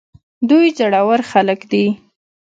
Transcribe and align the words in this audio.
دوی 0.49 0.65
زړه 0.79 1.01
ور 1.07 1.21
خلک 1.31 1.59
دي. 1.71 1.85